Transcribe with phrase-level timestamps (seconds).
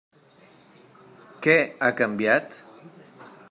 [1.47, 1.55] Què
[1.85, 2.61] ha canviat?